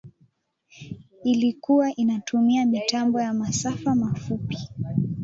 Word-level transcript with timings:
ilikua 1.23 1.95
inatumia 1.95 2.65
mitambo 2.65 3.21
ya 3.21 3.33
masafa 3.33 3.95
mafupi, 3.95 4.57